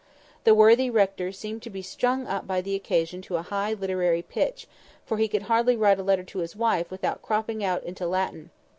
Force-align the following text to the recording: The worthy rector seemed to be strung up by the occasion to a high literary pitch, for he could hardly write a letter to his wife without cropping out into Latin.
The 0.45 0.55
worthy 0.55 0.89
rector 0.89 1.31
seemed 1.31 1.61
to 1.61 1.69
be 1.69 1.83
strung 1.83 2.25
up 2.25 2.47
by 2.47 2.61
the 2.61 2.73
occasion 2.73 3.21
to 3.21 3.35
a 3.35 3.43
high 3.43 3.73
literary 3.73 4.23
pitch, 4.23 4.65
for 5.05 5.17
he 5.17 5.27
could 5.27 5.43
hardly 5.43 5.75
write 5.75 5.99
a 5.99 6.03
letter 6.03 6.23
to 6.23 6.39
his 6.39 6.55
wife 6.55 6.89
without 6.89 7.21
cropping 7.21 7.63
out 7.63 7.83
into 7.83 8.07
Latin. 8.07 8.49